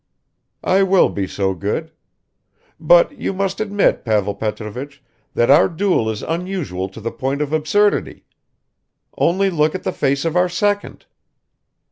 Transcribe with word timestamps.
"I 0.63 0.81
will 0.81 1.09
be 1.09 1.27
so 1.27 1.53
good. 1.53 1.91
But 2.79 3.15
you 3.19 3.33
must 3.33 3.61
admit, 3.61 4.03
Pavel 4.03 4.33
Petrovich, 4.33 5.03
that 5.35 5.51
our 5.51 5.69
duel 5.69 6.09
is 6.09 6.23
unusual 6.23 6.89
to 6.89 6.99
the 6.99 7.11
point 7.11 7.39
of 7.39 7.53
absurdity. 7.53 8.25
Only 9.15 9.51
look 9.51 9.75
at 9.75 9.83
the 9.83 9.93
face 9.93 10.25
of 10.25 10.35
our 10.35 10.49
second." 10.49 11.05